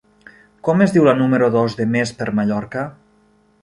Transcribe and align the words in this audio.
Com 0.67 0.81
es 0.85 0.95
diu 0.95 1.05
la 1.09 1.13
número 1.21 1.51
dos 1.59 1.79
de 1.83 1.89
Més 1.93 2.17
per 2.23 2.31
Mallorca? 2.41 2.89